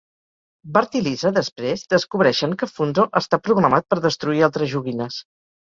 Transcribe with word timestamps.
Bart 0.77 0.95
i 0.99 1.01
Lisa 1.07 1.31
després 1.35 1.83
descobreixen 1.95 2.57
que 2.63 2.69
Funzo 2.73 3.07
està 3.23 3.43
programat 3.51 3.89
per 3.93 4.01
destruir 4.09 4.45
altres 4.51 4.77
joguines. 4.77 5.23